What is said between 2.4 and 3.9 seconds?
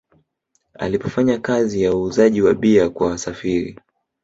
wa bia kwa wasafiri